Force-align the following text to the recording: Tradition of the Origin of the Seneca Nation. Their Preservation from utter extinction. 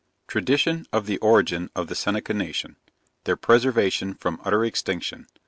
Tradition 0.27 0.87
of 0.91 1.05
the 1.05 1.19
Origin 1.19 1.69
of 1.75 1.85
the 1.87 1.93
Seneca 1.93 2.33
Nation. 2.33 2.75
Their 3.25 3.37
Preservation 3.37 4.15
from 4.15 4.41
utter 4.43 4.65
extinction. 4.65 5.27